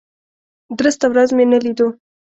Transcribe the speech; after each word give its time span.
درسته 0.79 1.05
ورځ 1.09 1.29
مې 1.37 1.45
نه 1.51 1.57
لیدو. 1.63 1.87